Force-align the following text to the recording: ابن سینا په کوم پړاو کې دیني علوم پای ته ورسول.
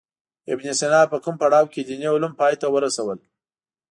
ابن 0.53 0.65
سینا 0.79 1.01
په 1.11 1.17
کوم 1.23 1.35
پړاو 1.41 1.71
کې 1.73 1.81
دیني 1.87 2.07
علوم 2.13 2.33
پای 2.39 2.53
ته 2.61 2.67
ورسول. 2.75 3.19